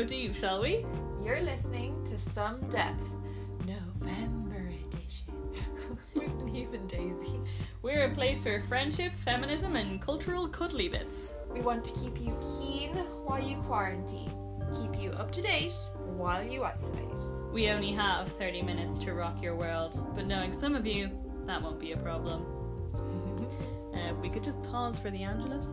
[0.00, 0.86] go deep, shall we?
[1.22, 3.12] You're listening to Some Depth,
[3.66, 5.34] November edition,
[6.14, 7.38] with Neve and Daisy.
[7.82, 11.34] We're a place for friendship, feminism, and cultural cuddly bits.
[11.52, 14.32] We want to keep you keen while you quarantine,
[14.72, 15.74] keep you up to date
[16.16, 17.52] while you isolate.
[17.52, 21.10] We only have 30 minutes to rock your world, but knowing some of you,
[21.44, 22.46] that won't be a problem.
[23.90, 25.66] Uh, we could just pause for the Angelus.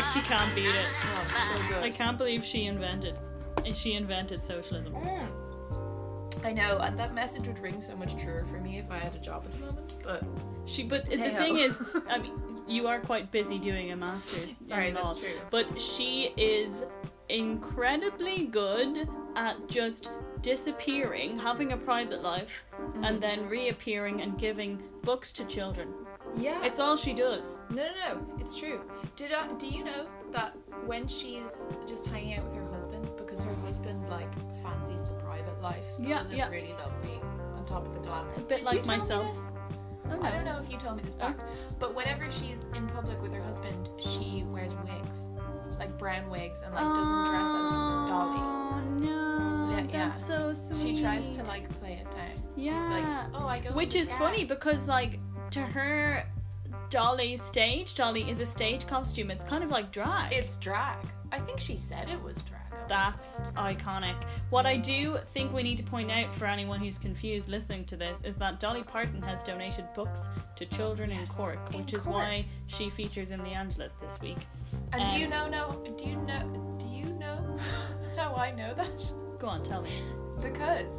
[0.00, 0.86] Actually can't beat it.
[1.04, 1.82] Oh, so good.
[1.82, 3.16] I can't believe she invented.
[3.74, 4.94] She invented socialism.
[4.94, 6.44] Mm.
[6.44, 9.14] I know, and that message would ring so much truer for me if I had
[9.14, 9.94] a job at the moment.
[10.02, 10.24] But
[10.64, 11.36] She, but the Hey-ho.
[11.38, 11.78] thing is,
[12.08, 14.54] I mean, you are quite busy doing a master's.
[14.66, 15.34] Sorry, that's true.
[15.50, 16.84] But she is
[17.28, 23.04] incredibly good at just disappearing, having a private life, Mm-hmm.
[23.04, 25.88] and then reappearing and giving books to children.
[26.36, 27.58] Yeah, It's all she does.
[27.70, 28.80] no, no, no, it's true.
[29.16, 30.56] Did I, do you know that
[30.86, 35.60] when she's just hanging out with her husband, because her husband like fancies the private
[35.60, 36.48] life, Yeah, doesn't yeah.
[36.48, 37.22] really love being
[37.56, 38.32] on top of the glamour.
[38.36, 39.34] A bit Did like you tell me myself.
[39.34, 39.52] this?
[40.12, 41.40] Oh, I don't know if you told me this fact,
[41.78, 45.28] but whenever she's in public with her husband, she wears wigs,
[45.78, 48.40] like brown wigs, and like doesn't dress as Dolly.
[48.40, 50.14] Oh no, Yeah, yeah.
[50.14, 50.96] so sweet.
[50.96, 52.32] She tries to like play it down.
[52.56, 52.78] Yeah.
[52.78, 53.70] She's like, oh, I go.
[53.72, 55.20] Which is funny because, like,
[55.52, 56.24] to her,
[56.88, 59.30] Dolly's stage, Dolly is a stage costume.
[59.30, 60.32] It's kind of like drag.
[60.32, 60.96] It's drag.
[61.32, 62.60] I think she said it was drag.
[62.88, 64.16] That's iconic.
[64.50, 67.96] What I do think we need to point out for anyone who's confused listening to
[67.96, 72.04] this is that Dolly Parton has donated books to children in Cork, in which is
[72.04, 74.38] why she features in the Angelus this week.
[74.92, 75.48] And do you Um, know?
[75.48, 75.94] No.
[75.96, 76.76] Do you know?
[76.80, 77.56] Do you know
[78.16, 79.12] how I know that?
[79.38, 79.92] Go on, tell me.
[80.42, 80.98] Because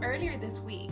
[0.00, 0.90] earlier this week,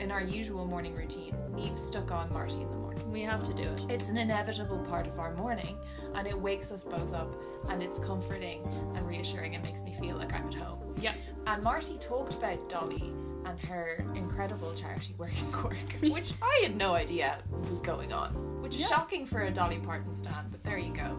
[0.00, 3.10] in our usual morning routine, Neve stuck on Marty in the morning.
[3.12, 3.84] We have to do it.
[3.90, 5.76] It's an inevitable part of our morning,
[6.14, 7.34] and it wakes us both up,
[7.68, 8.62] and it's comforting
[8.96, 9.54] and reassuring.
[9.54, 10.94] It makes me feel like I'm at home.
[11.00, 11.12] Yeah.
[11.46, 13.12] And Marty talked about Dolly
[13.44, 18.30] and her incredible charity work in Cork, which I had no idea was going on,
[18.62, 18.88] which is Yeah.
[18.88, 21.18] shocking for a Dolly Parton stand, but there you go.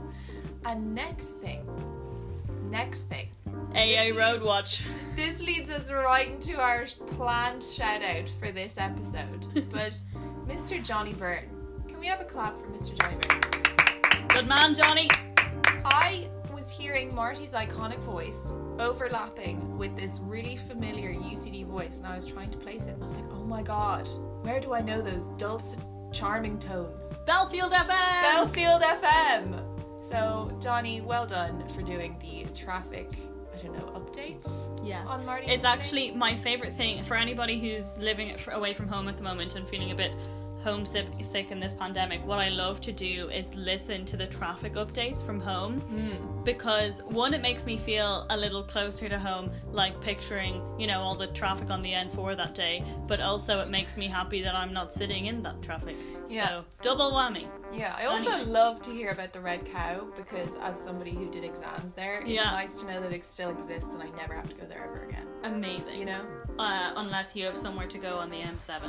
[0.66, 1.66] And next thing,
[2.70, 3.30] next thing,
[3.76, 4.84] AA Road Watch.
[5.16, 9.46] this leads us right into our planned shout out for this episode.
[9.72, 9.98] But
[10.48, 10.84] Mr.
[10.84, 11.46] Johnny Byrne,
[11.88, 12.98] can we have a clap for Mr.
[13.00, 14.28] Johnny Byrne?
[14.28, 15.10] Good man, Johnny.
[15.86, 18.42] I was hearing Marty's iconic voice
[18.80, 23.04] overlapping with this really familiar UCD voice, and I was trying to place it, and
[23.04, 24.08] I was like, oh my god,
[24.42, 25.80] where do I know those dulcet,
[26.12, 27.14] charming tones?
[27.26, 27.88] Belfield FM.
[28.22, 29.64] Belfield FM!
[30.04, 33.10] So, Johnny, well done for doing the traffic,
[33.64, 35.08] don't know, updates Yes.
[35.10, 35.48] on Marty.
[35.48, 39.56] It's actually my favorite thing for anybody who's living away from home at the moment
[39.56, 40.12] and feeling a bit
[40.64, 42.26] homesick sick in this pandemic.
[42.26, 46.44] What I love to do is listen to the traffic updates from home Hmm.
[46.44, 51.02] because one, it makes me feel a little closer to home, like picturing, you know,
[51.02, 54.56] all the traffic on the N4 that day, but also it makes me happy that
[54.56, 55.96] I'm not sitting in that traffic.
[56.30, 56.48] Yeah.
[56.48, 57.48] So, double whammy.
[57.74, 58.50] Yeah, I also Anyway.
[58.52, 62.30] love to hear about the red cow because as somebody who did exams there, it's
[62.30, 62.52] Yeah.
[62.52, 65.04] nice to know that it still exists and I never have to go there ever
[65.10, 65.28] again.
[65.44, 66.00] Amazing.
[66.00, 66.22] You know?
[66.60, 68.82] Uh, unless you have somewhere to go on the M7.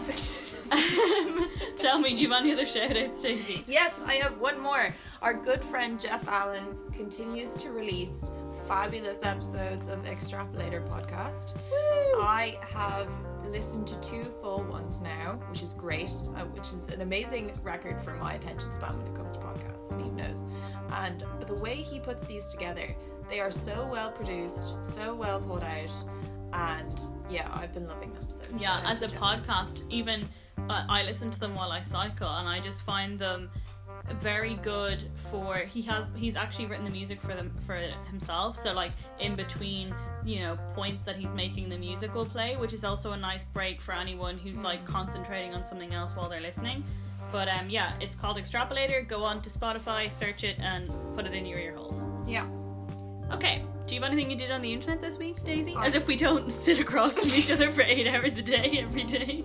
[1.76, 3.64] Tell me, do you have any other shout outs, Stacey?
[3.66, 4.94] Yes, I have one more.
[5.22, 8.24] Our good friend Jeff Allen continues to release
[8.66, 11.54] fabulous episodes of Extrapolator podcast.
[12.20, 13.08] I have
[13.50, 18.00] listened to two full ones now, which is great, uh, which is an amazing record
[18.00, 19.92] for my attention span when it comes to podcasts.
[19.92, 20.44] Steve knows.
[20.90, 22.94] And the way he puts these together,
[23.28, 25.92] they are so well produced, so well thought out,
[26.52, 28.26] and yeah, I've been loving them.
[28.30, 30.28] So Yeah, out as a podcast, even
[30.68, 33.50] uh, I listen to them while I cycle, and I just find them
[34.20, 37.76] very good for he has he's actually written the music for them for
[38.08, 38.90] himself so like
[39.20, 39.94] in between
[40.24, 43.44] you know points that he's making the music will play which is also a nice
[43.44, 46.84] break for anyone who's like concentrating on something else while they're listening.
[47.30, 49.06] But um yeah it's called extrapolator.
[49.06, 52.06] Go on to spotify search it and put it in your ear holes.
[52.26, 52.46] Yeah.
[53.32, 56.06] Okay do you have anything you did on the internet this week daisy as if
[56.06, 59.44] we don't sit across from each other for eight hours a day every day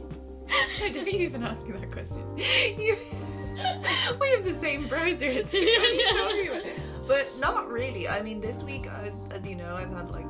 [0.82, 2.24] I dare you even ask me that question.
[2.38, 2.96] You,
[4.20, 5.66] we have the same browser history.
[5.66, 7.08] What are you talking about?
[7.08, 8.08] But not really.
[8.08, 10.28] I mean, this week, I was, as you know, I've had like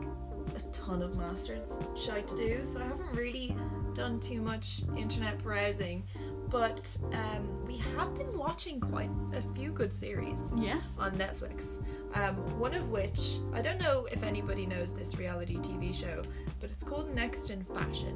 [0.55, 1.65] a ton of masters
[1.95, 3.55] shite to do, so I haven't really
[3.93, 6.03] done too much internet browsing.
[6.49, 10.95] But um, we have been watching quite a few good series Yes.
[10.99, 11.83] on Netflix.
[12.13, 16.23] Um, one of which I don't know if anybody knows this reality TV show,
[16.61, 18.15] but it's called Next in Fashion.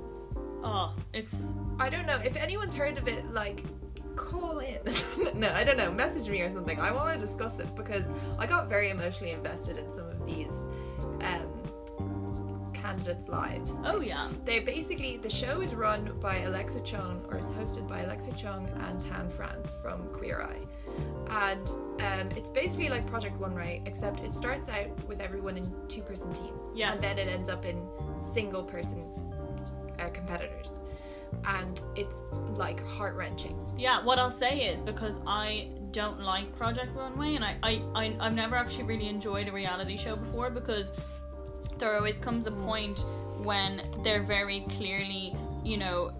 [0.63, 3.31] Oh, it's I don't know if anyone's heard of it.
[3.33, 3.63] Like,
[4.15, 4.79] call in.
[5.35, 5.91] no, I don't know.
[5.91, 6.79] Message me or something.
[6.79, 8.05] I want to discuss it because
[8.39, 10.53] I got very emotionally invested in some of these
[11.21, 11.50] um,
[12.91, 13.79] candidates' lives.
[13.85, 14.29] oh yeah.
[14.45, 18.67] They basically the show is run by Alexa Chung or is hosted by Alexa Chung
[18.87, 20.65] and Tan France from Queer Eye,
[21.51, 21.69] and
[22.01, 26.65] um, it's basically like Project Runway, except it starts out with everyone in two-person teams,
[26.75, 26.95] Yes.
[26.95, 27.81] and then it ends up in
[28.33, 29.05] single-person
[29.99, 30.73] uh, competitors,
[31.45, 32.21] and it's
[32.63, 33.57] like heart wrenching.
[33.77, 38.15] Yeah, what I'll say is because I don't like Project Runway, and I, I, I
[38.19, 40.93] I've never actually really enjoyed a reality show before because
[41.81, 43.05] there always comes a point
[43.39, 45.35] when they're very clearly,
[45.65, 46.13] you know,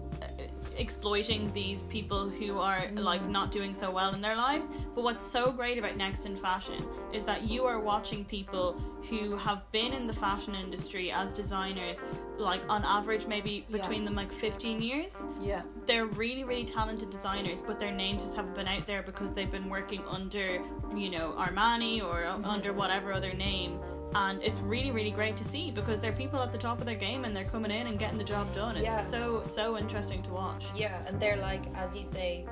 [0.76, 4.70] exploiting these people who are like not doing so well in their lives.
[4.94, 8.72] But what's so great about Next in Fashion is that you are watching people
[9.08, 12.00] who have been in the fashion industry as designers,
[12.38, 13.78] like on average, maybe Yeah.
[13.78, 18.34] between them like 15 years Yeah, they're really really talented designers but their names just
[18.34, 20.60] haven't been out there because they've been working under
[20.94, 22.44] you know armani or mm-hmm.
[22.44, 23.78] under whatever other name
[24.14, 26.94] and it's really really great to see because they're people at the top of their
[26.94, 28.98] game and they're coming in and getting the job done it's Yeah.
[29.00, 32.46] so so interesting to watch Yeah, and they're like, as you say,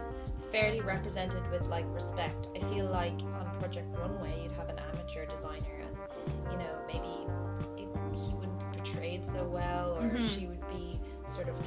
[0.50, 2.48] fairly represented with like respect.
[2.56, 7.26] I feel like on Project Runway, you'd have an amateur designer, and you know maybe
[7.80, 10.28] it, he wouldn't be portrayed so well, or Mhm.
[10.34, 10.46] she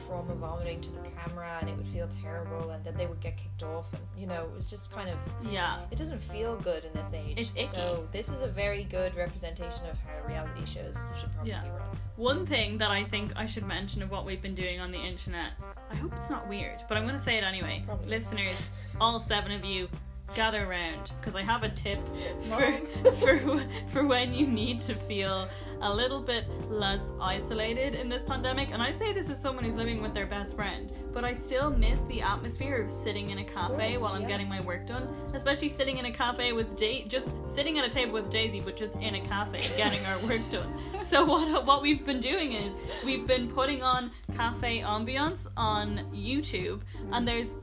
[0.07, 3.38] trauma vomiting to the camera, and it would feel terrible, and then they would get
[3.38, 5.18] kicked off, and you know it was just kind of
[5.50, 7.36] yeah it doesn't feel good in this age.
[7.38, 7.68] It's icky.
[7.75, 11.63] So this is a very good representation of how reality shows should probably Yeah.
[11.63, 11.98] be run.
[12.16, 15.00] One thing that I think I should mention of what we've been doing on the
[15.00, 15.54] internet,
[15.90, 17.81] I hope it's not weird, but I'm going to say it anyway.
[17.86, 18.07] Probably.
[18.07, 18.56] Listeners,
[19.01, 19.88] all seven of you,
[20.36, 22.00] gather around because I have a tip
[22.44, 22.72] for,
[23.20, 25.48] for for when you need to feel
[25.84, 28.70] a little bit less isolated in this pandemic.
[28.72, 31.70] And I say this as someone who's living with their best friend, but I still
[31.70, 34.30] miss the atmosphere of sitting in a cafe course, while I'm yeah.
[34.30, 37.90] getting my work done, especially sitting in a cafe with da- just sitting at a
[37.90, 40.68] table with Daisy, but just in a cafe getting our work done.
[41.04, 46.80] So what what we've been doing is we've been putting on cafe ambiance on YouTube,
[47.12, 47.58] and there's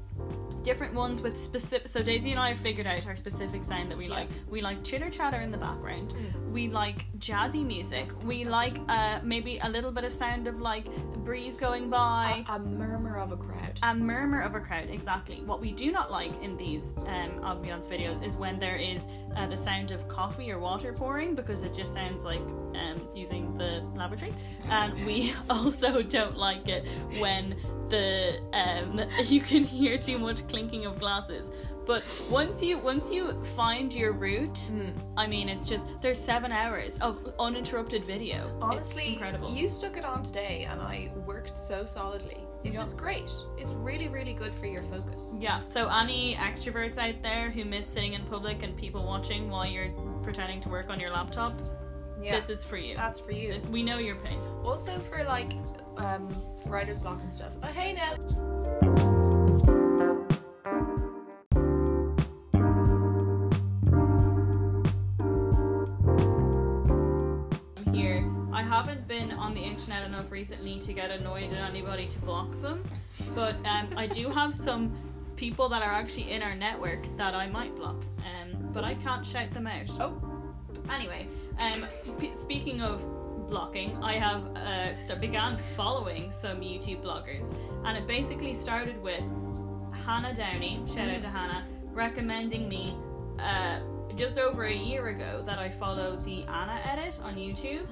[0.62, 1.88] different ones with specific.
[1.88, 4.14] So Daisy and I have figured out our specific sound that we Yeah.
[4.14, 4.28] like.
[4.48, 6.12] We like chitter chatter in the background.
[6.14, 6.50] Mm.
[6.52, 8.10] We like jazzy music.
[8.24, 12.44] We like uh, maybe a little bit of sound of like a breeze going by.
[12.48, 13.78] a, a murmur of a crowd.
[13.82, 15.42] A murmur of a crowd, exactly.
[15.46, 19.46] What we do not like in these um, ambiance videos is when there is uh,
[19.46, 22.40] the sound of coffee or water pouring because it just sounds like
[22.74, 24.32] um, using the lavatory.
[24.68, 26.86] And we also don't like it
[27.18, 27.56] when
[27.88, 31.46] the um, you can hear too much clinking of glasses.
[31.86, 34.92] But once you once you find your route, Mm.
[35.16, 38.56] I mean, it's just there's seven hours of uninterrupted video.
[38.60, 39.50] Honestly, it's incredible.
[39.50, 42.36] you stuck it on today, and I worked so solidly.
[42.62, 42.80] It Yeah.
[42.80, 43.30] was great.
[43.56, 45.32] It's really, really good for your focus.
[45.38, 49.66] Yeah, so any extroverts out there who miss sitting in public and people watching while
[49.66, 49.90] you're
[50.22, 51.54] pretending to work on your laptop,
[52.22, 52.94] Yeah, this is for you.
[52.94, 53.52] that's for you.
[53.54, 54.38] This, we know your pain.
[54.62, 55.52] Also for like
[55.96, 56.28] um,
[56.66, 57.52] writer's block and stuff.
[57.62, 59.39] Oh, hey now.
[68.90, 72.82] Haven't been on the internet enough recently to get annoyed at anybody to block them,
[73.36, 74.92] but um, I do have some
[75.36, 79.24] people that are actually in our network that I might block, um, but I can't
[79.24, 79.88] shout them out.
[80.00, 80.20] Oh.
[80.92, 81.28] Anyway,
[81.60, 81.86] um,
[82.18, 83.00] p- speaking of
[83.48, 87.54] blocking, I have uh, st- began following some YouTube bloggers,
[87.84, 89.22] and it basically started with
[90.04, 90.82] Hannah Downey.
[90.92, 92.96] Shout out to Hannah recommending me.
[93.38, 93.78] Uh,
[94.16, 97.86] just over a year ago, that I followed the Anna edit on YouTube.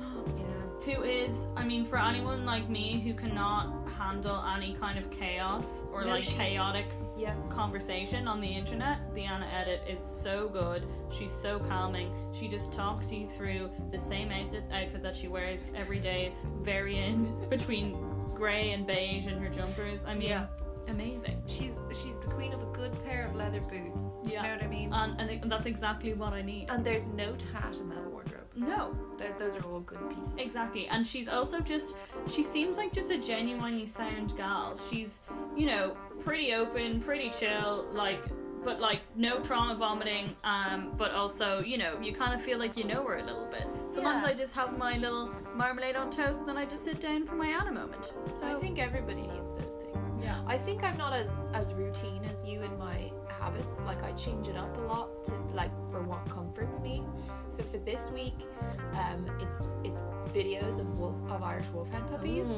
[0.85, 5.67] Who is, I mean, for anyone like me who cannot handle any kind of chaos
[5.93, 7.35] or No, like she- chaotic Yeah.
[7.51, 9.13] conversation on the internet.
[9.15, 10.87] The Anna edit is so good.
[11.11, 12.13] She's so calming.
[12.33, 16.33] She just talks you through the same outfit, outfit that she wears every day,
[16.63, 17.97] varying between
[18.35, 20.05] grey and beige in her jumpers.
[20.07, 20.47] I mean, Yeah.
[20.89, 21.43] amazing.
[21.47, 24.08] She's she's the queen of a good pair of leather boots.
[24.29, 24.43] Yeah.
[24.43, 24.93] You know what I mean?
[24.93, 26.67] And I think that's exactly what I need.
[26.71, 28.45] and there's no tat in that wardrobe.
[28.57, 30.35] No, Th- those are all good pieces.
[30.37, 30.89] exactly.
[30.89, 31.95] And she's also just,
[32.29, 34.79] she seems like just a genuinely sound gal.
[34.91, 35.21] She's,
[35.57, 38.21] you know, pretty open, pretty chill, like,
[38.65, 42.77] but like no trauma vomiting, um, but also, you know, you kind of feel like
[42.77, 43.67] you know her a little bit.
[43.89, 44.31] Sometimes Yeah.
[44.31, 47.47] I just have my little marmalade on toast and I just sit down for my
[47.47, 48.13] Anna moment.
[48.29, 50.25] So, I think everybody needs those things.
[50.25, 50.41] yeah.
[50.49, 53.81] I think I'm not as as routine as you in my habits.
[53.83, 57.03] Like I change it up a lot to like for what comforts me.
[57.51, 58.47] So for this week,
[58.93, 60.01] um, it's it's
[60.33, 62.49] videos of wolf of Irish wolfhound puppies,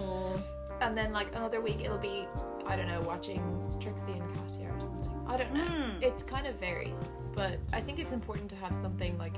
[0.81, 2.27] and then like another week it'll be
[2.67, 3.43] I don't know watching
[3.81, 5.21] Trixie and Katya or something.
[5.27, 5.65] I don't know.
[5.65, 6.03] Mm.
[6.03, 9.35] It kind of varies, but I think it's important to have something like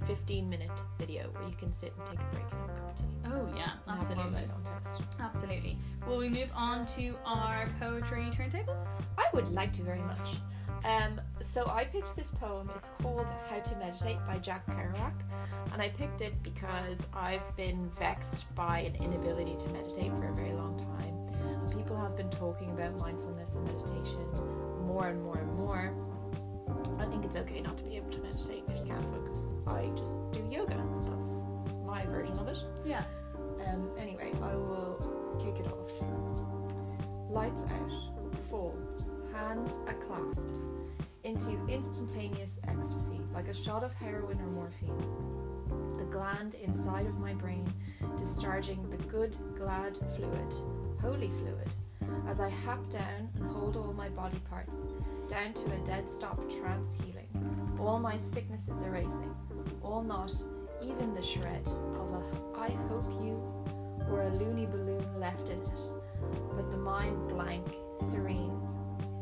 [0.00, 2.80] a 15 minute video where you can sit and take a break and have a
[2.80, 3.04] cup of tea.
[3.26, 4.40] Oh yeah, and have more
[4.76, 5.78] absolutely, absolutely.
[6.06, 8.76] Will we move on to our poetry turntable?
[9.18, 10.36] I would like to very much.
[10.84, 12.70] Um, so I picked this poem.
[12.76, 15.12] It's called How to Meditate by Jack Kerouac.
[15.72, 20.32] And I picked it because I've been vexed by an inability to meditate for a
[20.32, 21.14] very long time.
[21.76, 24.26] People have been talking about mindfulness and meditation
[24.86, 25.94] more and more and more.
[26.98, 29.40] I think it's okay not to be able to meditate if you can't focus.
[29.66, 30.76] I just do yoga.
[31.08, 31.42] That's
[31.84, 32.58] my version of it.
[32.84, 33.22] Yes.
[33.66, 34.94] Um, anyway, I will
[35.42, 35.90] kick it off.
[37.30, 37.92] Lights out,
[38.48, 38.76] fall,
[39.38, 40.58] hands are clasped
[41.22, 45.96] into instantaneous ecstasy, like a shot of heroin or morphine.
[45.96, 47.72] The gland inside of my brain
[48.16, 50.54] discharging the good, glad fluid,
[51.00, 51.70] holy fluid,
[52.28, 54.76] as I hap down and hold all my body parts
[55.28, 57.28] down to a dead stop trance healing,
[57.78, 59.34] all my sicknesses erasing,
[59.82, 60.32] all not,
[60.82, 63.40] even the shred of a I hope you
[64.10, 65.80] or a loony balloon left in it,
[66.56, 67.66] but the mind blank,
[68.10, 68.77] serene,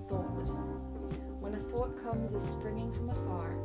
[0.08, 0.50] thoughtless.
[1.40, 3.56] When a thought comes as springing from afar,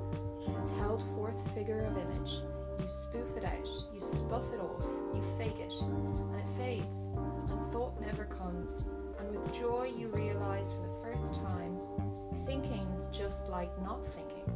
[0.48, 2.42] with its held forth figure of image,
[2.80, 7.10] you spoof it out, you spuff it off, you fake it, and it fades,
[7.52, 8.86] and thought never comes,
[9.20, 11.78] and with joy you realize for the first time,
[12.46, 14.50] thinking's just like not thinking,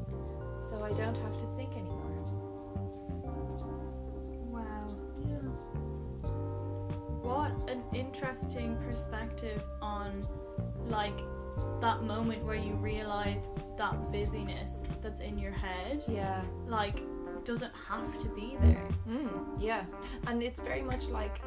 [0.70, 2.18] so I don't have to think anymore.
[4.50, 4.88] Wow.
[5.22, 5.50] Yeah.
[7.22, 10.14] What an interesting perspective on
[10.88, 11.20] like
[11.82, 13.44] that moment where you realize
[13.78, 16.42] that busyness that's in your head Yeah.
[16.68, 17.02] like
[17.44, 18.88] doesn't have to be there.
[19.08, 19.84] Mm, yeah,
[20.28, 21.40] and it's very much like,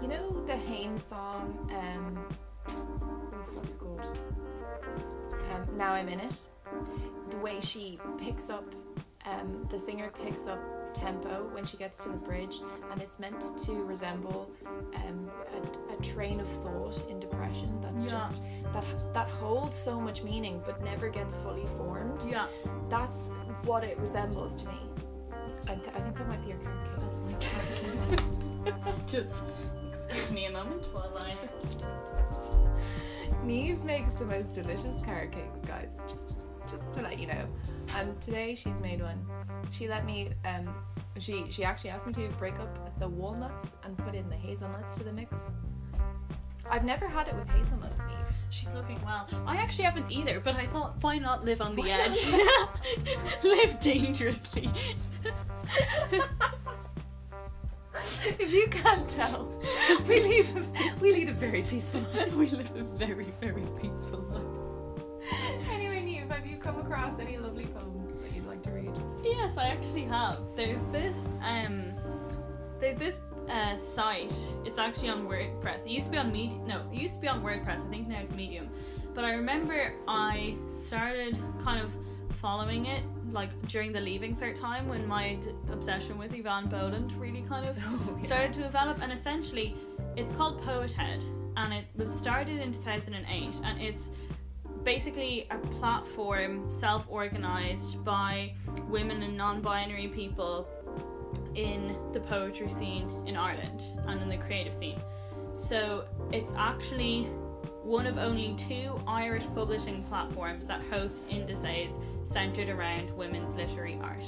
[0.00, 1.68] you know, the Haim song.
[1.70, 2.16] Um,
[3.54, 4.00] what's it called?
[5.52, 6.34] Um, now I'm in it.
[7.30, 8.64] The way she picks up,
[9.26, 10.58] um, the singer picks up
[10.92, 14.50] tempo when she gets to the bridge, and it's meant to resemble
[14.94, 17.80] um, a, a train of thought in depression.
[17.80, 18.10] That's Yeah.
[18.12, 18.84] just that
[19.14, 22.22] that holds so much meaning but never gets fully formed.
[22.28, 22.46] Yeah.
[22.88, 23.18] That's
[23.64, 24.74] what it resembles to me.
[25.68, 27.00] I, th- I think that might be your carrot cake.
[27.00, 28.96] That's my carrot cake.
[29.06, 29.44] Just
[29.92, 31.36] excuse me a moment while I
[33.44, 35.90] Neve makes the most delicious carrot cakes, guys.
[36.08, 36.36] Just
[36.70, 37.44] just to let you know.
[37.96, 39.24] And today she's made one.
[39.70, 40.74] She let me um
[41.18, 44.96] she she actually asked me to break up the walnuts and put in the hazelnuts
[44.96, 45.50] to the mix.
[46.70, 48.36] I've never had it with hazelnuts, Neve.
[48.50, 49.28] She's looking well.
[49.46, 53.44] I actually haven't either, but I thought, why not live on the edge?
[53.44, 54.70] live dangerously.
[58.38, 59.52] if you can't tell,
[60.08, 60.46] we lead
[61.00, 62.34] we lead a very peaceful life.
[62.34, 64.51] we live a very, very peaceful life.
[66.92, 68.92] Across any lovely poems that you'd like to read?
[69.24, 70.40] Yes, I actually have.
[70.54, 71.94] There's this um
[72.80, 73.18] there's this
[73.48, 74.34] uh, site.
[74.66, 75.86] It's actually on WordPress.
[75.86, 76.66] It used to be on Medium.
[76.66, 77.86] No, it used to be on WordPress.
[77.86, 78.68] I think now it's Medium.
[79.14, 81.94] But I remember I started kind of
[82.42, 87.14] following it like during the leaving cert time when my d- obsession with Eavan Boland
[87.14, 87.78] really kind of
[88.24, 88.98] started to develop.
[89.00, 89.74] And essentially,
[90.14, 91.22] it's called Poethead,
[91.56, 94.10] and it was started in 2008, and it's
[94.84, 98.52] basically a platform self-organized by
[98.88, 100.68] women and non-binary people
[101.54, 105.00] in the poetry scene in Ireland and in the creative scene.
[105.58, 107.24] So it's actually
[107.82, 114.24] one of only two Irish publishing platforms that host indices centered around women's literary art.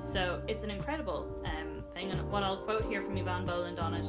[0.00, 3.94] So it's an incredible um, thing, and what I'll quote here from Eavan Boland on
[3.94, 4.06] it.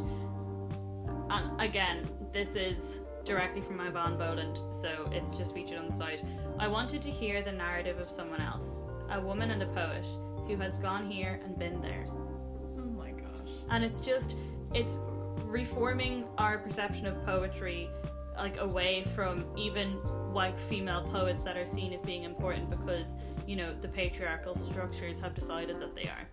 [1.30, 6.24] And again, this is directly from Eavan Boland, so it's just featured on the site.
[6.58, 8.82] I wanted to hear the narrative of someone else,
[9.12, 10.04] a woman and a poet
[10.48, 12.04] who has gone here and been there.
[12.10, 13.52] Oh my gosh.
[13.70, 14.34] And it's just,
[14.74, 14.98] it's
[15.46, 17.88] reforming our perception of poetry
[18.36, 20.00] like away from even
[20.34, 25.20] like female poets that are seen as being important because you know the patriarchal structures
[25.20, 26.28] have decided that they are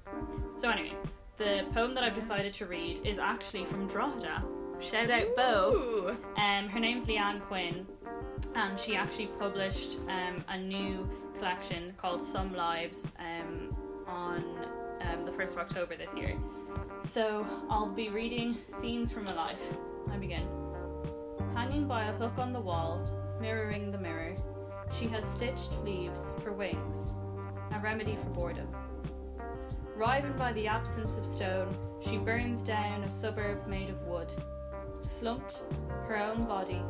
[0.56, 0.94] so anyway
[1.38, 4.44] the poem that i've decided to read is actually from drogheda
[4.80, 7.86] shout out bo um, her name's Leanne Quinn,
[8.54, 14.44] and she actually published um, a new collection called Some Lives um, on
[15.00, 16.36] um, the 1st of October this year.
[17.04, 19.62] So I'll be reading Scenes from a Life.
[20.10, 20.46] I begin.
[21.54, 23.00] Hanging by a hook on the wall,
[23.40, 24.34] mirroring the mirror,
[24.98, 27.14] she has stitched leaves for wings,
[27.72, 28.68] a remedy for boredom.
[29.96, 34.28] Riven by the absence of stone, she burns down a suburb made of wood.
[35.06, 35.62] Slumped
[36.08, 36.82] her own body.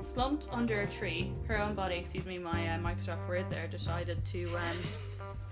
[0.00, 4.24] Slumped under a tree, her own body, excuse me, my uh, Microsoft Word there decided
[4.26, 4.44] to.
[4.56, 4.76] Um,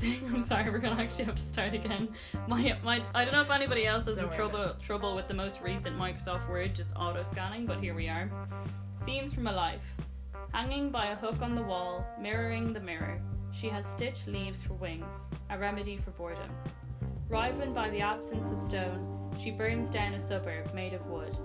[0.35, 2.09] I'm sorry, we're gonna actually have to start again.
[2.47, 5.61] My, my, I don't know if anybody else has a trouble trouble with the most
[5.61, 8.31] recent Microsoft Word just auto scanning, but here we are.
[9.05, 9.85] Scenes from a life.
[10.53, 13.21] Hanging by a hook on the wall, mirroring the mirror,
[13.53, 15.15] she has stitched leaves for wings,
[15.51, 16.51] a remedy for boredom.
[17.29, 21.37] Riven by the absence of stone, she burns down a suburb made of wood,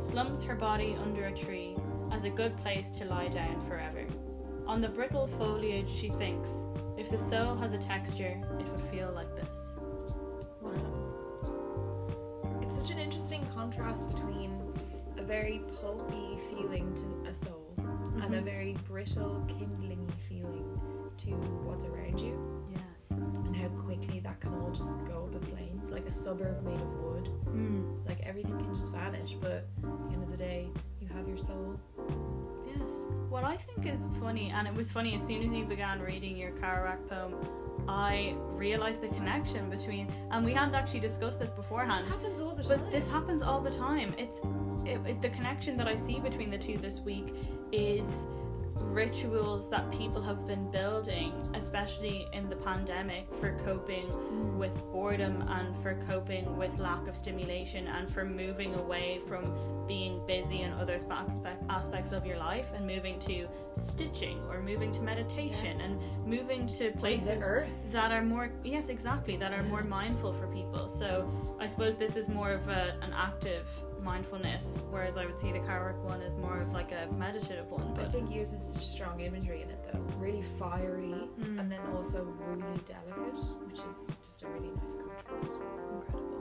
[0.00, 1.76] slumps her body under a tree
[2.12, 4.04] as a good place to lie down forever.
[4.66, 6.50] On the brittle foliage, she thinks,
[6.96, 9.76] if the soul has a texture, it would feel like this.
[12.62, 14.58] It's such an interesting contrast between
[15.18, 17.74] a very pulpy feeling to a soul
[18.22, 18.44] and a Mhm.
[18.44, 20.80] very brittle, kindling feeling
[21.18, 21.30] to
[21.66, 23.10] what's around you, Yes.
[23.10, 26.80] and how quickly that can all just go up in flames, like a suburb made
[26.80, 27.13] of wood.
[27.54, 28.06] Mm.
[28.06, 30.68] Like everything can just vanish, but at the end of the day,
[31.00, 31.78] you have your soul.
[32.66, 32.90] Yes.
[33.28, 36.36] What I think is funny, and it was funny as soon as you began reading
[36.36, 37.34] your Kerouac poem,
[37.88, 42.04] I realized the connection between, and we hadn't actually discussed this beforehand.
[42.04, 42.80] This happens all the time.
[42.80, 44.14] But this happens all the time.
[44.18, 44.40] It's
[44.86, 47.34] it, it, the connection that I see between the two this week
[47.72, 48.26] is
[48.82, 55.80] rituals that people have been building, especially in the pandemic, for coping with boredom and
[55.82, 59.44] for coping with lack of stimulation and for moving away from
[59.86, 64.92] being busy in other aspect, aspects of your life and moving to stitching or moving
[64.92, 65.80] to meditation Yes.
[65.82, 67.40] and moving to places
[67.90, 72.14] that are more yes exactly that are more mindful for people so i suppose this
[72.16, 73.68] is more of a, an active
[74.04, 77.94] mindfulness whereas i would see the Kerouac one as more of like a meditative one
[77.94, 80.00] but I think uses such strong imagery in it though.
[80.18, 81.58] Really fiery Mm.
[81.60, 85.52] and then also really delicate, which is just a really nice contrast.
[85.60, 86.33] incredible.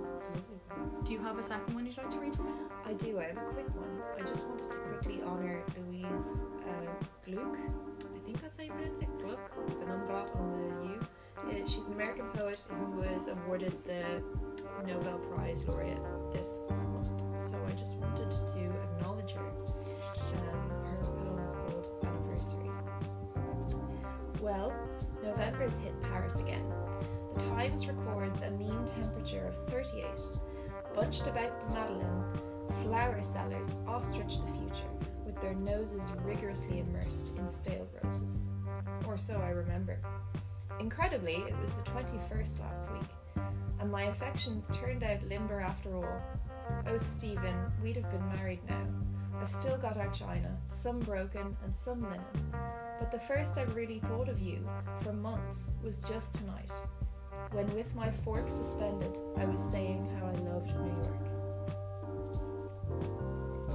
[1.06, 2.52] Do you have a second one you'd like to read for me
[2.86, 4.02] I do, I have a quick one.
[4.20, 6.92] I just wanted to quickly honour Louise uh,
[7.26, 7.58] Gluck.
[7.58, 11.00] I think that's how you pronounce it, Gluck, with an umlaut on the U.
[11.38, 14.22] Uh, she's an American poet who was awarded the
[14.86, 15.98] Nobel Prize laureate
[16.34, 16.48] this.
[17.50, 19.48] So I just wanted to acknowledge her.
[20.52, 22.70] Um, her poem is called Anniversary.
[24.42, 24.74] Well,
[25.24, 26.66] November's hit Paris again.
[27.36, 30.06] The Times records a mean temperature of 38.
[30.96, 32.24] Bunched about the Madeleine,
[32.84, 34.90] flower sellers ostrich the future
[35.26, 38.36] with their noses rigorously immersed in stale roses.
[39.08, 40.00] Or so I remember.
[40.80, 43.44] Incredibly, it was the 21st last week,
[43.80, 46.22] and my affections turned out limber after all.
[46.88, 48.86] Oh, Stephen, we'd have been married now.
[49.42, 52.54] I've still got our china, some broken and some linen.
[53.00, 54.60] But the first I really thought of you,
[55.02, 56.72] for months, was just tonight,
[57.52, 61.18] when with my fork suspended, I was saying how I loved New York.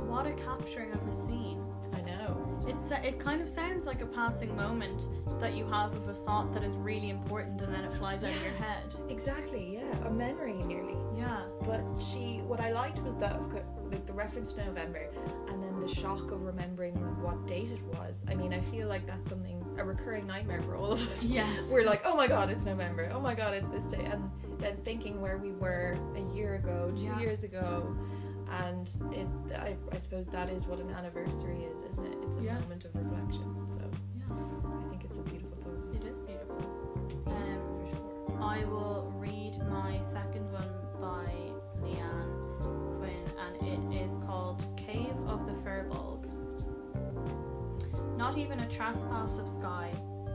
[0.09, 2.51] what a capturing of a scene I know.
[2.66, 5.03] it's it kind of sounds like a passing moment
[5.40, 8.35] that you have of a thought that is really important and then it flies out
[8.35, 10.07] of your head Exactly, yeah.
[10.07, 10.97] A memory nearly.
[11.16, 15.07] yeah But she, what I liked was that, of co- like the reference to November,
[15.48, 18.22] and then the shock of remembering what date it was.
[18.29, 21.22] I mean, I feel like that's something a recurring nightmare for all of us.
[21.22, 21.48] Yes.
[21.70, 23.11] We're like, oh my god, it's November.
[23.14, 26.92] Oh my god, it's this day, and then thinking where we were a year ago,
[26.96, 27.18] two Yeah.
[27.20, 27.96] years ago,
[28.51, 29.27] and it.
[29.57, 32.18] I, I suppose that is what an anniversary is, isn't it?
[32.27, 32.61] It's a Yes.
[32.62, 33.55] moment of reflection.
[33.68, 33.81] So
[34.16, 34.37] yeah
[34.87, 35.94] I think it's a beautiful poem.
[35.94, 36.57] it is beautiful
[37.27, 38.42] um, For sure.
[38.42, 40.68] I will read my second one
[41.01, 41.47] by
[48.28, 49.92] Not even a trespass of sky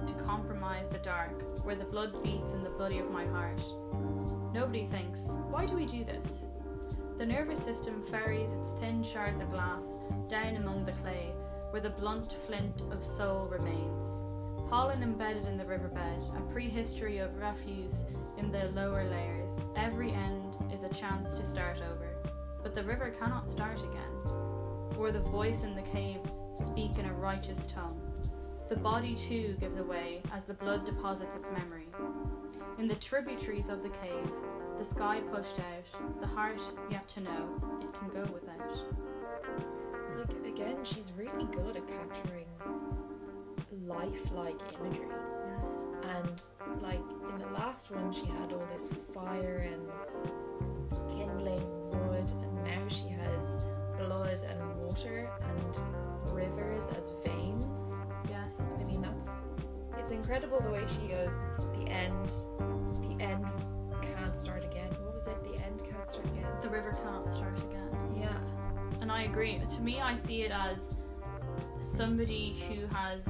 [0.07, 3.61] to compromise the dark, where the blood beats in the bloody of my heart.
[4.53, 6.45] Nobody thinks, why do we do this?
[7.17, 9.83] The nervous system ferries its thin shards of glass
[10.27, 11.33] down among the clay,
[11.69, 14.21] where the blunt flint of soul remains.
[14.69, 18.03] Pollen embedded in the riverbed, a prehistory of refuse
[18.37, 19.51] in the lower layers.
[19.75, 22.15] Every end is a chance to start over.
[22.63, 24.12] But the river cannot start again.
[25.11, 26.21] The voice in the cave
[26.55, 28.01] speak in a righteous tongue.
[28.69, 31.87] The body too gives away as the blood deposits its memory.
[32.79, 34.31] In the tributaries of the cave,
[34.79, 38.77] the sky pushed out, the heart yet to know, it can go without.
[40.17, 42.45] Like again, she's really good at capturing
[43.85, 45.07] lifelike imagery.
[45.59, 45.83] Yes.
[46.03, 49.87] And like in the last one, she had all this fire and
[51.09, 53.65] kindling wood, and now she has
[54.05, 57.65] blood and water and rivers as veins.
[58.29, 58.61] Yes.
[58.79, 59.27] I mean, that's
[59.97, 61.33] it's incredible the way she goes.
[61.77, 62.31] The end,
[63.01, 63.45] the end
[64.01, 64.89] can't start again.
[65.01, 65.43] What was it?
[65.43, 66.47] The end can't start again.
[66.61, 67.89] The river can't start again.
[68.17, 68.37] Yeah,
[69.01, 69.59] And I agree.
[69.59, 70.95] To me, I see it as
[71.79, 73.27] somebody who has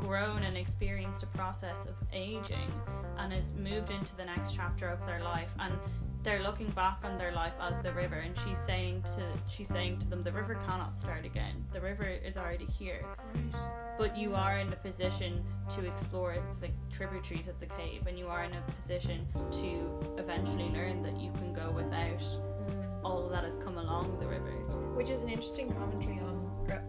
[0.00, 2.72] grown and experienced a process of aging
[3.18, 5.74] and has moved into the next chapter of their life and
[6.22, 9.98] they're looking back on their life as the river and she's saying to she's saying
[9.98, 13.04] to them the river cannot start again the river is already here
[13.34, 13.62] right.
[13.98, 15.42] but you are in a position
[15.74, 20.68] to explore the tributaries of the cave and you are in a position to eventually
[20.70, 23.04] learn that you can go without mm.
[23.04, 24.52] all that has come along the river
[24.94, 26.40] Which is an interesting commentary on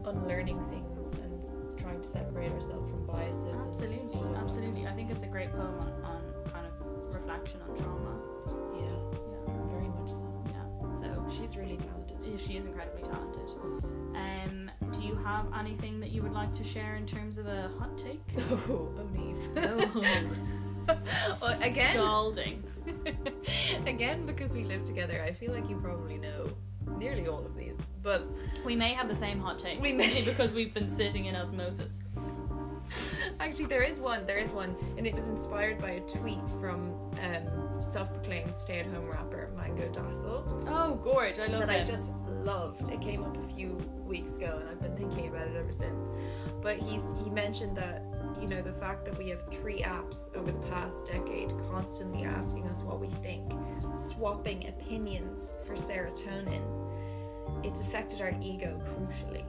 [0.06, 3.66] unlearning things and trying to separate ourselves from biases.
[3.68, 4.88] Absolutely, absolutely.
[4.88, 8.21] I think it's a great poem on, on kind of reflection on trauma.
[11.30, 12.18] She's really talented.
[12.24, 13.42] she, she is incredibly talented.
[14.16, 17.70] Um, do you have anything that you would like to share in terms of a
[17.80, 18.22] hot take?
[18.70, 19.38] Oh, O'Neill.
[19.58, 20.96] Oh.
[21.42, 22.64] well, again, Scalding.
[23.86, 26.50] again, because we live together, I feel like you probably know
[26.98, 27.78] nearly all of these.
[28.04, 28.28] But
[28.66, 29.82] We may have the same hot take.
[29.82, 30.24] We may.
[30.26, 32.00] because we've been sitting in osmosis.
[33.40, 34.26] actually, there is one.
[34.26, 39.52] There is one, and it was inspired by a tweet from um, self-proclaimed stay-at-home rapper
[39.56, 41.40] Mango Dassel Oh, gorge!
[41.40, 42.90] I love that I just loved.
[42.92, 46.08] It came up a few weeks ago, and I've been thinking about it ever since.
[46.62, 48.04] But he's he mentioned that
[48.42, 52.68] you know the fact that we have three apps over the past decade constantly asking
[52.68, 53.52] us what we think,
[53.96, 56.62] swapping opinions for serotonin.
[57.64, 59.44] It's affected our ego crucially.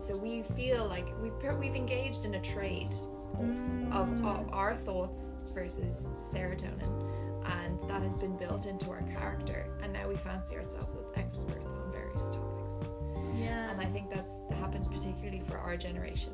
[0.00, 2.94] So we feel like we've we've engaged in a trade
[3.38, 5.92] of, of, of our thoughts versus
[6.32, 6.90] serotonin,
[7.44, 9.66] and that has been built into our character.
[9.82, 12.72] And now we fancy ourselves as experts on various topics.
[13.38, 13.70] yeah.
[13.70, 16.32] And I think that's happened particularly for our generation.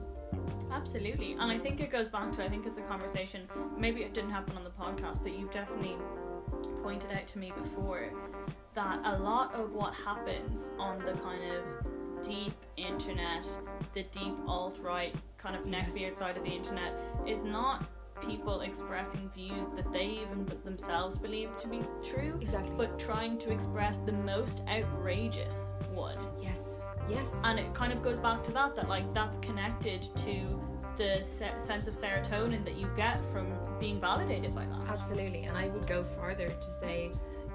[0.71, 1.33] Absolutely.
[1.33, 4.31] And I think it goes back to I think it's a conversation maybe it didn't
[4.31, 5.97] happen on the podcast, but you've definitely
[6.83, 8.11] pointed out to me before
[8.75, 11.86] that a lot of what happens on the kind of
[12.27, 13.47] deep internet,
[13.95, 15.91] the deep alt right kind of Yes.
[15.93, 16.93] neckbeard side of the internet
[17.27, 17.85] is not
[18.21, 22.75] people expressing views that they even themselves believe to be true, Exactly.
[22.77, 28.19] but trying to express the most outrageous one yes, yes, and it kind of goes
[28.19, 30.41] back to that that like that's connected to
[30.97, 35.45] the se- sense of serotonin that you get from being validated by that absolutely.
[35.45, 37.11] And I would go farther to say,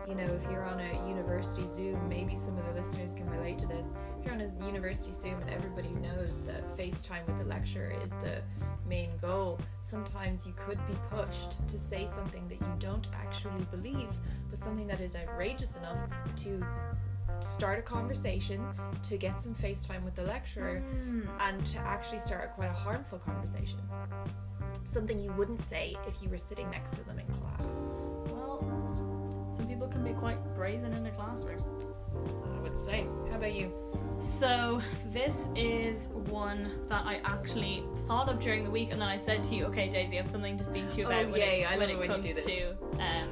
[0.07, 3.57] you know, if you're on a university Zoom, maybe some of the listeners can relate
[3.59, 3.87] to this.
[4.21, 8.11] If you're on a university Zoom and everybody knows that FaceTime with the lecturer is
[8.23, 8.43] the
[8.87, 14.09] main goal, sometimes you could be pushed to say something that you don't actually believe,
[14.51, 15.97] but something that is outrageous enough
[16.43, 16.63] to
[17.39, 18.63] start a conversation,
[19.09, 21.21] to get some FaceTime with the lecturer, hmm.
[21.39, 23.79] and to actually start quite a harmful conversation.
[24.85, 27.65] Something you wouldn't say if you were sitting next to them in class.
[28.29, 28.63] well
[29.57, 31.59] some people can be quite brazen in a classroom
[32.13, 33.07] I would say.
[33.29, 34.00] How about you?
[34.39, 34.81] So
[35.11, 39.43] this is one that I actually thought of during the week and then I said
[39.45, 41.61] to you okay Daisy I have something to speak to you Oh, about when yay,
[41.63, 42.45] it, I when it when you comes do this.
[42.45, 43.29] to um,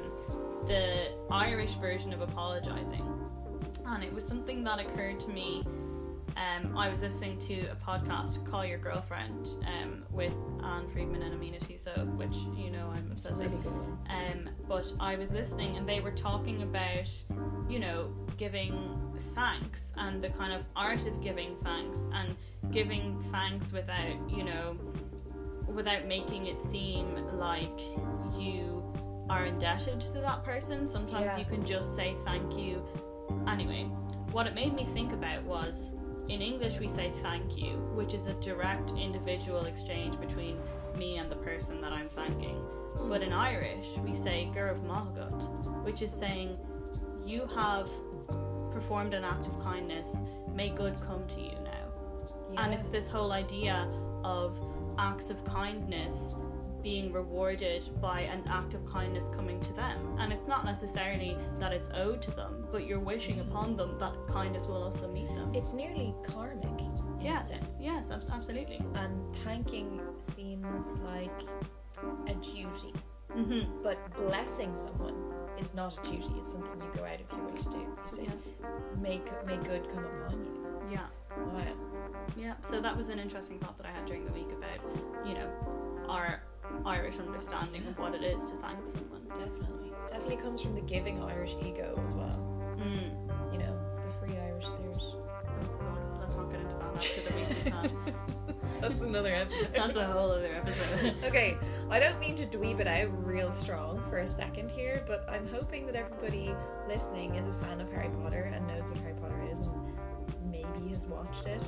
[0.66, 3.02] the Irish version of apologizing
[3.86, 5.64] and it was something that occurred to me
[6.40, 11.34] um, I was listening to a podcast, Call Your Girlfriend, um, with Ann Friedman and
[11.38, 13.52] Aminatou Sow, which you know I'm obsessed with.
[14.08, 17.10] Um, but I was listening and they were talking about,
[17.68, 18.96] you know, giving
[19.34, 22.34] thanks and the kind of art of giving thanks and
[22.72, 24.76] giving thanks without, you know,
[25.66, 27.80] without making it seem like
[28.38, 28.82] you
[29.28, 30.86] are indebted to that person.
[30.86, 31.36] Sometimes Yeah.
[31.38, 32.82] you can just say thank you.
[33.46, 33.84] Anyway,
[34.32, 35.92] what it made me think about was
[36.28, 40.58] in English we say thank you, which is a direct individual exchange between
[40.96, 42.62] me and the person that I'm thanking.
[43.08, 46.58] But in Irish we say Go raibh maith agat, which is saying
[47.24, 47.88] you have
[48.72, 50.16] performed an act of kindness,
[50.54, 51.86] may good come to you now.
[52.56, 53.88] And it's this whole idea
[54.24, 54.58] of
[54.98, 56.34] acts of kindness
[56.82, 60.16] being rewarded by an act of kindness coming to them.
[60.18, 64.14] And it's not necessarily that it's owed to them, but you're wishing upon them that
[64.28, 65.52] kindness will also meet them.
[65.54, 67.78] It's nearly karmic in yes, a sense.
[67.80, 68.80] yes, abs- absolutely.
[68.94, 70.00] And thanking
[70.36, 71.30] seems like
[72.28, 72.94] a duty.
[73.32, 75.14] hmm But blessing someone
[75.60, 77.78] is not a duty, it's something you go out of your way to do.
[77.78, 78.52] You say, Yes.
[78.98, 80.66] make, make good come upon you.
[80.90, 81.06] Yeah.
[81.52, 81.62] Wow.
[82.36, 85.34] Yeah, so that was an interesting thought that I had during the week about, you
[85.34, 85.48] know,
[86.08, 86.42] our
[86.86, 89.22] Irish understanding of what it is to thank someone.
[89.28, 89.92] Definitely.
[90.08, 92.76] Definitely comes from the giving Irish ego as well.
[92.78, 93.52] Mm.
[93.52, 94.98] You know, the free Irish there's.
[94.98, 96.92] Oh god, let's not get into that.
[96.94, 98.14] That's because the week we've.
[98.80, 99.68] That's another episode.
[99.74, 101.14] That's a whole other episode.
[101.24, 101.56] okay,
[101.90, 105.46] I don't mean to dweeb it out real strong for a second here, but I'm
[105.48, 106.54] hoping that everybody
[106.88, 110.88] listening is a fan of Harry Potter and knows what Harry Potter is and maybe
[110.88, 111.62] has watched it.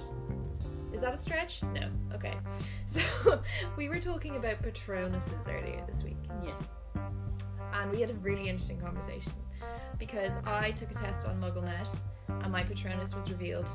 [1.03, 1.63] Is that a stretch?
[1.75, 1.89] No.
[2.15, 2.35] Okay.
[2.87, 3.41] So
[3.77, 6.69] we were talking about Patronuses earlier this week, yes.
[7.73, 9.33] and we had a really interesting conversation
[9.99, 11.89] because I took a test on MuggleNet
[12.29, 13.67] and my Patronus was revealed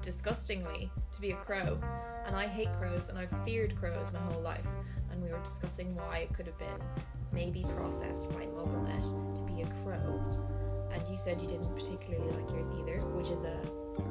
[0.00, 1.78] disgustingly to be a crow.
[2.24, 4.66] And I hate crows and I've feared crows my whole life.
[5.10, 6.80] And we were discussing why it could have been
[7.32, 9.51] maybe processed by MuggleNet to be
[11.22, 13.60] said you didn't particularly like yours either, which is a.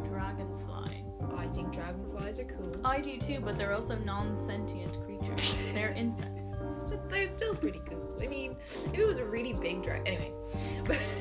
[0.08, 1.04] Dragonfly.
[1.38, 2.72] I think dragonflies are cool.
[2.86, 5.56] I do too, but they're also non-sentient creatures.
[5.74, 6.58] They're insects.
[6.88, 8.10] But they're still pretty cool.
[8.22, 8.56] I mean,
[8.94, 10.32] if it was a really big dragon, anyway,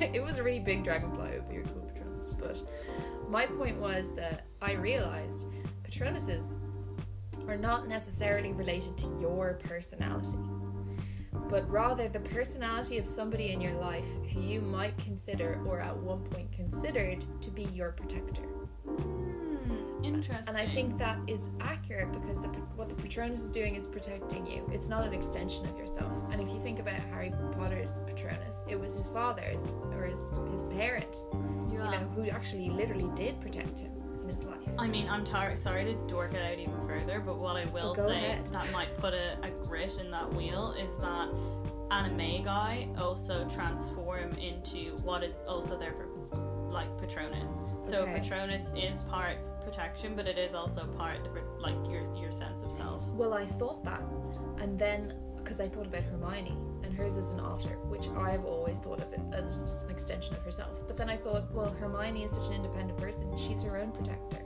[0.14, 2.35] it was a really big dragonfly, it would be a cool Patronus.
[2.38, 5.46] But my point was that I realized
[5.83, 6.44] Patronuses
[7.48, 10.38] are not necessarily related to your personality,
[11.50, 15.96] but rather the personality of somebody in your life who you might consider, or at
[15.96, 18.42] one point considered, to be your protector.
[18.86, 20.48] Hmm, interesting.
[20.48, 24.46] And I think that is accurate because the, what the Patronus is doing is protecting
[24.46, 24.64] you.
[24.72, 26.12] It's not an extension of yourself.
[26.30, 30.20] And if you think about Harry Potter's Patronus, it was his father's or his,
[30.52, 31.16] his parent,
[31.72, 33.99] you know, who actually literally did protect him in his life.
[34.81, 38.09] I mean, I'm sorry to dork it out even further, but what I will go
[38.09, 38.47] say ahead.
[38.47, 41.29] that might put a, a grit in that wheel is that
[41.90, 45.95] animagi also transform into what is also their
[46.71, 47.61] like Patronus.
[47.83, 48.21] So Okay.
[48.21, 51.19] Patronus is part protection, but it is also part
[51.61, 53.07] like your your sense of self.
[53.09, 54.03] Well, I thought that.
[54.62, 58.77] And then, because I thought about Hermione, and hers is an otter, which I've always
[58.79, 60.71] thought of it as just an extension of herself.
[60.87, 63.37] But then I thought, well, Hermione is such an independent person.
[63.37, 64.43] She's her own protector.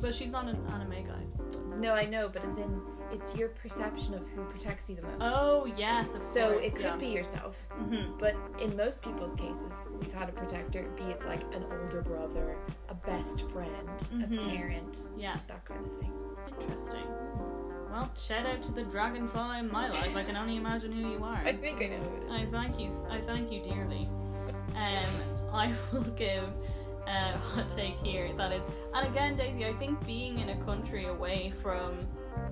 [0.00, 1.78] But she's not an animagi.
[1.78, 2.80] No, I know, but as in,
[3.12, 5.16] it's your perception of who protects you the most.
[5.20, 6.66] Oh yes, of So course.
[6.66, 6.96] it could yeah.
[6.96, 8.18] be yourself, Mhm.
[8.18, 12.56] but in most people's cases, we've had a protector, be it like an older brother,
[12.88, 14.24] a best friend, Mhm.
[14.46, 15.46] a parent, Yes.
[15.48, 16.12] that kind of thing.
[16.60, 17.06] Interesting.
[17.90, 20.14] Well, shout out to the dragonfly in my life.
[20.16, 21.36] I can only imagine who you are.
[21.44, 22.30] I think I know who it is.
[22.30, 22.90] I thank you.
[23.10, 24.06] I thank you dearly.
[24.76, 26.44] Um, I will give
[27.54, 28.30] hot take here.
[28.36, 28.62] That is,
[28.94, 31.92] and again, Daisy, I think being in a country away from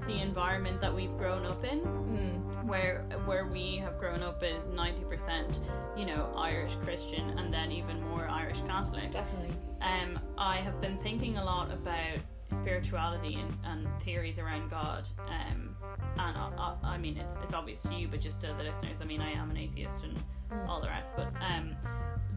[0.06, 2.64] the environment that we've grown up in, Mm.
[2.64, 5.60] where where we have grown up is ninety percent,
[5.96, 9.54] you know, Irish Christian, and then even more Irish Catholic Definitely.
[9.80, 12.18] um, I have been thinking a lot about
[12.50, 15.06] spirituality and, and theories around God.
[15.28, 15.76] Um,
[16.18, 16.50] and I,
[16.82, 19.20] I, I mean, it's it's obvious to you, but just to the listeners, I mean,
[19.20, 20.18] I am an atheist and
[20.50, 20.66] Mm.
[20.66, 21.10] all the rest.
[21.14, 21.76] But um,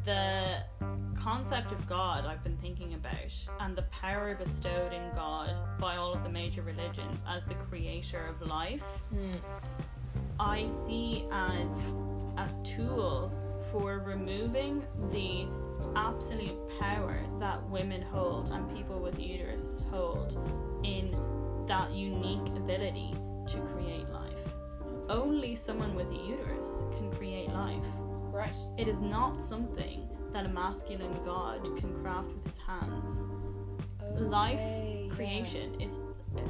[0.04, 0.58] the
[1.16, 3.14] concept of God I've been thinking about,
[3.62, 8.26] and the power bestowed in God by all of the major religions as the creator
[8.26, 8.84] of life.
[9.16, 9.38] Mm.
[10.42, 11.74] I see as
[12.38, 13.32] a tool
[13.72, 15.48] for removing the
[15.96, 20.38] absolute power that women hold and people with uteruses hold
[20.84, 21.14] in
[21.68, 23.14] that unique ability
[23.48, 24.32] to create life.
[25.10, 27.86] Only someone with a uterus can create life.
[28.32, 28.56] Right.
[28.78, 33.24] It is not something that a masculine god can craft with his hands.
[34.20, 35.16] Life Okay, yeah.
[35.16, 36.00] creation is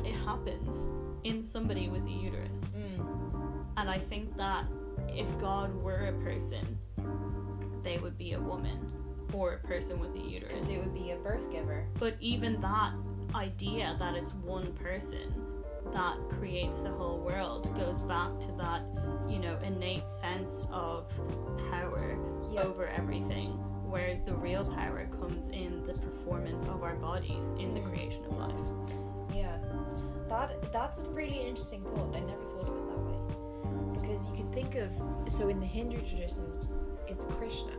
[0.05, 0.89] it happens
[1.23, 2.75] in somebody with a uterus.
[2.75, 3.65] Mm.
[3.77, 4.65] And I think that
[5.09, 6.77] if God were a person,
[7.83, 8.91] they would be a woman
[9.33, 10.53] or a person with a uterus.
[10.53, 11.85] Because it would be a birth giver.
[11.99, 12.93] But even that
[13.35, 15.33] idea that it's one person
[15.93, 18.81] that creates the whole world goes back to that,
[19.29, 21.07] you know, innate sense of
[21.71, 22.17] power
[22.51, 22.63] Yeah.
[22.63, 23.51] over everything.
[23.89, 27.89] Whereas the real power comes in the performance of our bodies in the Mm.
[27.93, 28.71] creation of life.
[29.35, 29.57] Yeah.
[30.29, 32.15] That that's a really interesting thought.
[32.15, 33.99] I never thought of it that way.
[34.01, 34.89] Because you can think of
[35.29, 36.45] so in the Hindu tradition,
[37.07, 37.71] it's Krishna.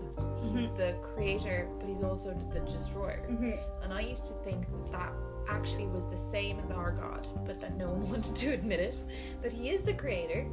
[0.42, 0.76] He's Mhm.
[0.76, 3.22] the creator, but he's also the destroyer.
[3.82, 5.12] And I used to think that that
[5.48, 8.96] actually was the same as our God, but that no one wanted to admit it.
[9.40, 10.44] That he is the creator.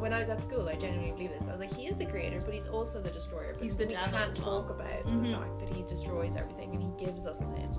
[0.00, 1.48] When I was at school, I genuinely believe this.
[1.48, 3.52] I was like, he is the creator, but he's also the destroyer.
[3.54, 4.62] But He's the we devil can't well.
[4.62, 5.22] talk about Mhm.
[5.30, 7.70] the fact that he destroys everything and he gives us sin.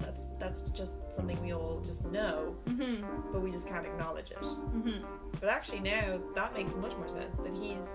[0.00, 2.96] That's that's just something we all just know, hmm
[3.32, 4.38] but we just can't acknowledge it.
[4.38, 5.04] hmm
[5.40, 7.86] But actually now that makes much more sense that he's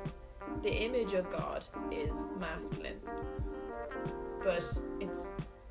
[0.63, 2.99] the image of God is masculine.
[4.43, 4.63] But
[4.99, 5.27] it's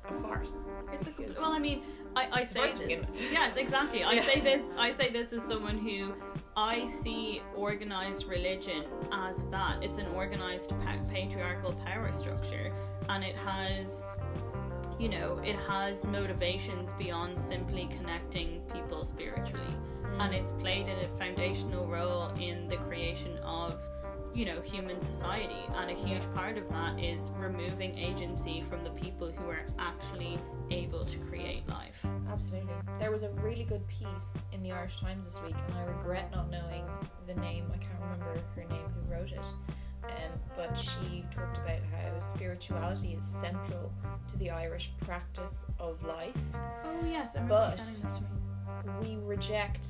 [0.07, 0.63] a farce.
[0.93, 1.81] It's a, well, I mean,
[2.17, 3.21] I, I say First to begin this.
[3.31, 4.03] Yes, exactly.
[4.03, 4.25] I Yeah.
[4.25, 4.63] say this.
[4.77, 6.13] I say this as someone who
[6.55, 9.83] I see organized religion as that.
[9.83, 12.71] It's an organized pa- patriarchal power structure,
[13.09, 14.03] and it has,
[14.97, 19.75] you know, it has motivations beyond simply connecting people spiritually,
[20.19, 23.75] and it's played a foundational role in the creation of,
[24.33, 25.55] you know, human society.
[25.75, 30.37] And a huge part of that is removing agency from the people who are actually
[30.71, 31.95] able to create life.
[32.29, 32.73] Absolutely.
[32.99, 36.31] There was a really good piece in the Irish Times this week, and I regret
[36.31, 36.85] not knowing
[37.25, 37.65] the name.
[37.73, 39.45] I can't remember her name who wrote it.
[40.03, 43.91] Um, but she talked about how spirituality is central
[44.31, 46.35] to the Irish practice of life.
[46.85, 48.19] Oh yes, I remember you remember sending this
[49.01, 49.85] We reject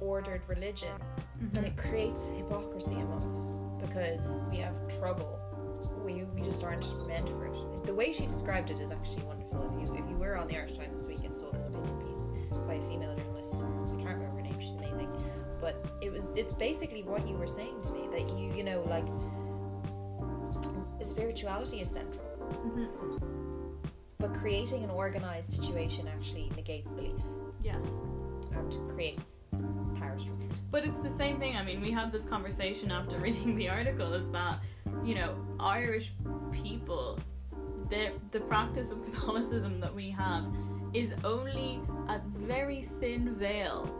[0.00, 0.92] ordered religion,
[1.42, 1.56] Mm-hmm.
[1.58, 5.38] and it creates hypocrisy among us because we have trouble.
[6.02, 7.84] We, we just aren't meant for it.
[7.84, 9.70] The way she described it is actually wonderful.
[9.74, 11.94] If you if you were on the Irish Times this week and saw this opinion
[12.00, 14.58] piece by a female journalist, I can't remember her name.
[14.60, 15.10] She's amazing.
[15.60, 18.80] But it was it's basically what you were saying to me that you you know
[18.88, 19.04] like
[21.04, 22.24] spirituality is central,
[22.66, 22.88] Mhm.
[24.18, 27.20] But creating an organized situation actually negates belief
[27.62, 27.86] Yes.
[28.52, 29.36] and creates
[29.98, 30.68] power structures.
[30.70, 31.56] But it's the same thing.
[31.56, 34.60] I mean, we had this conversation after reading the article is that,
[35.04, 36.12] you know, Irish
[36.52, 37.18] people,
[37.90, 40.44] the, the practice of Catholicism that we have
[40.94, 43.90] is only a very thin veil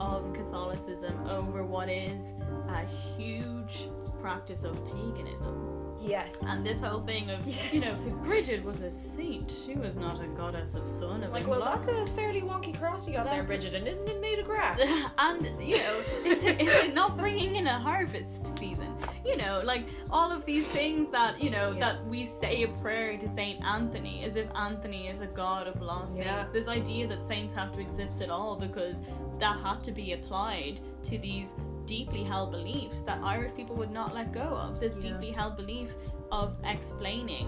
[0.00, 2.34] of Catholicism over what is
[2.68, 2.84] a
[3.16, 3.88] huge
[4.20, 5.81] practice of paganism.
[6.02, 6.36] Yes.
[6.42, 9.52] And this whole thing of, you know, Bridget was a saint.
[9.64, 11.22] She was not a goddess of sun.
[11.22, 14.20] Of Like, well, that's a fairly wonky cross you got there, Bridget, and isn't it
[14.20, 14.78] made of grass?
[15.18, 18.92] and you know, is it, is it not bringing in a harvest season?
[19.24, 21.92] You know, like all of these things that you know Yeah.
[21.92, 25.80] that we say a prayer to Saint Anthony as if Anthony is a god of
[25.80, 26.42] lost Yeah.
[26.44, 26.52] things.
[26.52, 29.02] This idea that saints have to exist at all because
[29.38, 31.54] that had to be applied to these
[31.86, 34.80] deeply held beliefs that Irish people would not let go of.
[34.80, 35.12] This Yeah.
[35.12, 35.94] deeply held belief
[36.30, 37.46] of explaining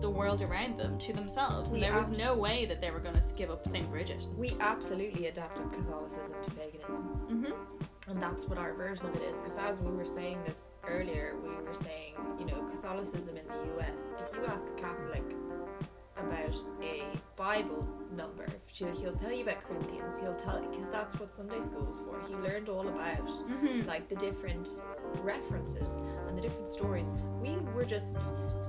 [0.00, 1.70] the world around them to themselves.
[1.70, 4.26] We And there was no way that they were going to give up Saint Bridget.
[4.36, 7.18] We absolutely adapted Catholicism to paganism.
[7.30, 8.10] Mm-hmm.
[8.10, 9.36] And that's what our version of it is.
[9.42, 13.78] Because as we were saying this earlier, we were saying, you know, Catholicism in the
[13.78, 13.98] US,
[14.30, 15.24] if you ask a Catholic
[16.26, 17.02] about a
[17.36, 22.00] Bible number, he'll tell you about Corinthians, he'll tell because that's what Sunday school is
[22.00, 22.20] for.
[22.28, 23.86] He learned all about Mm-hmm.
[23.88, 24.68] like the different
[25.22, 25.94] references
[26.28, 27.08] and the different stories.
[27.40, 28.18] We were just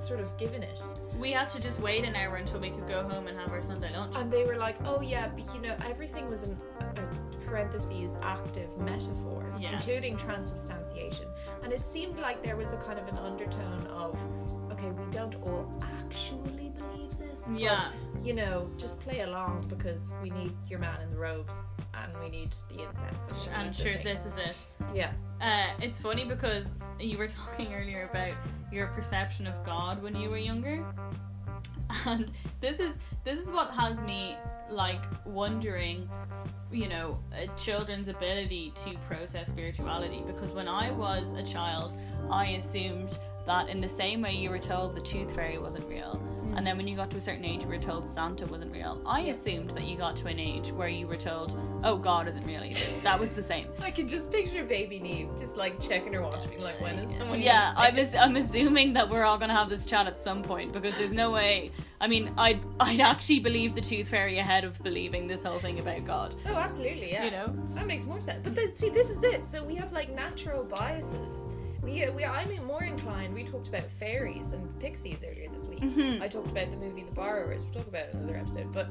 [0.06, 0.82] sort of given it.
[1.18, 3.62] We had to just wait an hour until we could go home and have our
[3.62, 4.14] Sunday lunch.
[4.18, 6.58] And they were like, oh yeah, but you know, everything was in
[6.98, 9.74] a parentheses active metaphor, Yeah.
[9.78, 11.28] including transubstantiation.
[11.64, 14.18] And it seemed like there was a kind of an undertone of,
[14.72, 16.57] okay, we don't all actually
[17.48, 17.54] this.
[17.54, 17.92] but, Yeah.
[18.24, 21.56] you know, just play along because we need your man in the robes
[21.94, 23.48] and we need the incense.
[23.54, 24.56] And, need the sure this is it.
[24.94, 25.12] Yeah.
[25.42, 28.34] Uh, it's funny because you were talking earlier about
[28.72, 30.84] your perception of God when you were younger,
[32.06, 34.36] and this is this is what has me
[34.70, 36.10] like wondering,
[36.72, 40.22] you know, a children's ability to process spirituality.
[40.26, 41.98] Because when I was a child,
[42.30, 46.22] I assumed that in the same way you were told the tooth fairy wasn't real,
[46.56, 49.02] and then when you got to a certain age, you were told Santa wasn't real.
[49.06, 52.46] I assumed that you got to an age where you were told, "Oh, God isn't
[52.46, 53.68] real either." That was the same.
[53.82, 57.18] I can just picture baby Neve just like checking her watch, being like, when is
[57.18, 60.42] someone yeah, I'm, ass- I'm assuming that we're all gonna have this chat at some
[60.44, 61.72] point because there's no way.
[62.00, 65.80] I mean, I'd I'd actually believe the tooth fairy ahead of believing this whole thing
[65.80, 66.36] about God.
[66.48, 67.24] Oh, absolutely, yeah.
[67.26, 68.42] You know, That makes more sense.
[68.44, 69.44] But then, see, this is it.
[69.46, 71.47] So we have like natural biases.
[71.88, 73.34] We, we, I'm more inclined.
[73.34, 75.80] We talked about fairies and pixies earlier this week.
[75.82, 76.22] Mhm.
[76.22, 77.64] I talked about the movie The Borrowers.
[77.64, 78.74] We'll talk about it in another episode.
[78.74, 78.88] But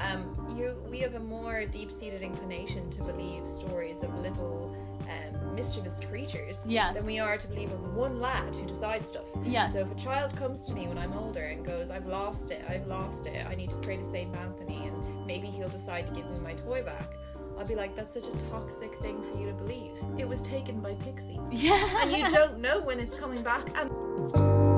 [0.00, 6.00] um, you, we have a more deep-seated inclination to believe stories of little um, mischievous
[6.10, 6.94] creatures Yes.
[6.94, 9.26] than we are to believe of one lad who decides stuff.
[9.44, 12.50] yes, So if a child comes to me when I'm older and goes, I've lost
[12.50, 16.06] it, I've lost it, I need to pray to Saint Anthony, and maybe he'll decide
[16.08, 17.08] to give me my toy back,
[17.58, 19.92] I'll be like, that's such a toxic thing for you to believe.
[20.18, 21.40] It was taken by pixies.
[21.50, 23.68] yeah, And you don't know when it's coming back.
[23.76, 24.71] And